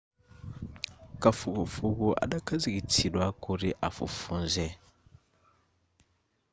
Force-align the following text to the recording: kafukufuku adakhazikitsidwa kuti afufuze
kafukufuku 1.21 2.07
adakhazikitsidwa 2.23 3.25
kuti 3.43 3.69
afufuze 3.87 4.65